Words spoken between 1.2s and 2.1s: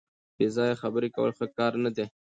ښه کار نه دی.